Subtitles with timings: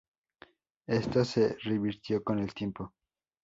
[0.87, 2.91] Esto se revirtió con el tiempo.